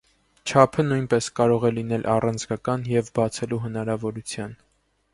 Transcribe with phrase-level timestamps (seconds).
[0.45, 4.61] Չափը նույնպես կարող է լինել առաձգական և բացելու հնարավորության։